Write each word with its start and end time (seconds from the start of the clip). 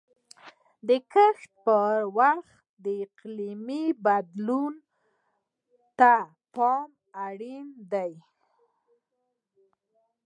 د 0.87 0.89
کښت 1.13 1.51
پر 1.65 1.97
وخت 2.17 2.57
د 2.83 2.85
اقلیم 3.05 3.69
بدلون 4.05 4.73
ته 5.99 6.13
پام 6.55 6.89
اړین 7.27 7.65
دی. 7.91 8.13